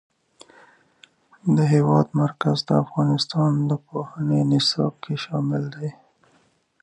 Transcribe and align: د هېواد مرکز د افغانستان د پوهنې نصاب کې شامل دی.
د 1.55 1.57
هېواد 1.73 2.07
مرکز 2.21 2.57
د 2.67 2.69
افغانستان 2.83 3.51
د 3.69 3.71
پوهنې 3.87 4.39
نصاب 4.51 4.93
کې 5.03 5.15
شامل 5.23 5.63
دی. 5.75 5.89